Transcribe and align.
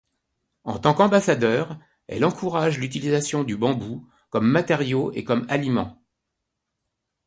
En 0.63 0.79
tant 0.79 0.95
qu'ambassadeur, 0.95 1.77
elle 2.07 2.25
encourage 2.25 2.79
l'utilisation 2.79 3.43
du 3.43 3.55
bambou 3.55 4.09
comme 4.31 4.49
matériau 4.49 5.11
et 5.13 5.23
comme 5.23 5.45
aliment. 5.47 6.01